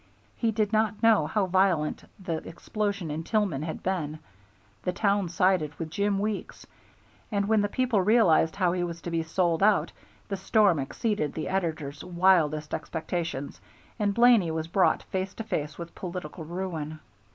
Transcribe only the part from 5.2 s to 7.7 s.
sided with Jim Weeks, and when the